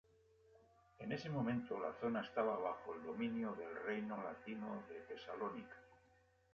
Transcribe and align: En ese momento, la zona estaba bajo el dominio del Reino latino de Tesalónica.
En 0.97 1.11
ese 1.11 1.29
momento, 1.29 1.79
la 1.79 1.93
zona 2.01 2.21
estaba 2.21 2.57
bajo 2.57 2.95
el 2.95 3.03
dominio 3.03 3.53
del 3.53 3.75
Reino 3.83 4.17
latino 4.23 4.81
de 4.89 5.01
Tesalónica. 5.01 5.75